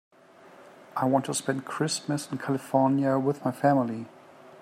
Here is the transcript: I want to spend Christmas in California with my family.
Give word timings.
I 0.97 1.05
want 1.05 1.25
to 1.25 1.33
spend 1.35 1.65
Christmas 1.65 2.27
in 2.31 2.39
California 2.39 3.19
with 3.19 3.45
my 3.45 3.51
family. 3.51 4.07